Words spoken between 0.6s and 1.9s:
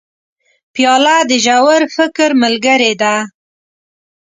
پیاله د ژور